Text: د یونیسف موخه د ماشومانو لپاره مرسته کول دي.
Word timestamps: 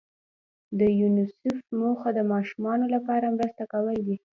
د 0.79 0.81
یونیسف 0.99 1.57
موخه 1.79 2.09
د 2.17 2.19
ماشومانو 2.31 2.85
لپاره 2.95 3.33
مرسته 3.37 3.63
کول 3.73 3.97
دي. 4.07 4.17